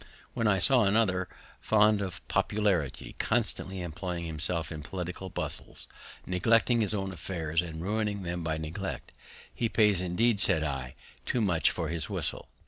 [0.33, 1.29] When I saw another
[1.59, 5.87] fond of popularity, constantly employing himself in political bustles,
[6.25, 9.11] neglecting his own affairs, and ruining them by neglect,
[9.53, 10.95] He pays, indeed, said I,
[11.27, 12.49] too much for his whistle.